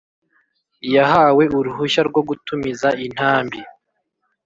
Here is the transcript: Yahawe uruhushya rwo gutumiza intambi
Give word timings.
Yahawe 0.95 1.43
uruhushya 1.57 2.01
rwo 2.09 2.21
gutumiza 2.29 2.89
intambi 3.05 3.59